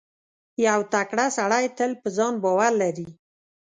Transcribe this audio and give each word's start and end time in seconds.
•یو 0.67 0.79
تکړه 0.93 1.25
سړی 1.37 1.65
تل 1.77 1.91
پر 2.01 2.09
ځان 2.17 2.33
باور 2.43 2.71
لري. 2.81 3.07